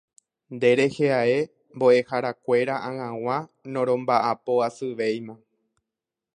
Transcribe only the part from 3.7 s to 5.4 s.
noromba'apo asyvéima